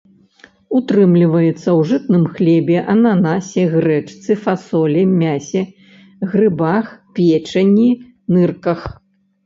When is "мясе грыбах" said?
5.23-6.85